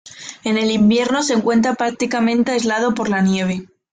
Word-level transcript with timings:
En 0.43 0.57
el 0.57 0.71
invierno 0.71 1.21
se 1.21 1.33
encuentra 1.35 1.75
prácticamente 1.75 2.53
aislado 2.53 2.95
por 2.95 3.07
la 3.07 3.21
nieve. 3.21 3.67